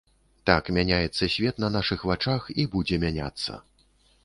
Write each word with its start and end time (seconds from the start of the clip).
Так 0.49 0.71
мяняецца 0.77 1.29
свет 1.35 1.61
на 1.65 1.69
нашых 1.77 2.07
вачах, 2.13 2.49
і 2.63 2.67
будзе 2.75 2.95
мяняцца. 3.07 3.63